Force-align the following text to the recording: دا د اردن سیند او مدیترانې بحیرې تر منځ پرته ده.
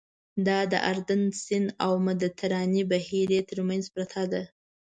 دا 0.47 0.59
د 0.71 0.73
اردن 0.91 1.21
سیند 1.43 1.69
او 1.85 1.93
مدیترانې 2.07 2.83
بحیرې 2.91 3.39
تر 3.49 3.59
منځ 3.67 3.83
پرته 3.95 4.21
ده. 4.31 4.41